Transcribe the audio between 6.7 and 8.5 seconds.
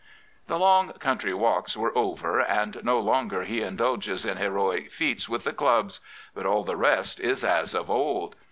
rest is as of old.